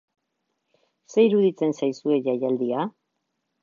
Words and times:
Zer 1.15 1.23
iruditzen 1.29 1.77
zaizue 1.81 2.21
jaialdia? 2.31 2.93